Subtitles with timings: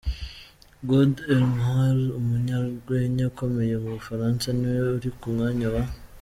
[0.87, 5.83] Gad Elmaleh umunyarwenya ukomeye mu Bufaransa Ni we uri ku mwanya wa.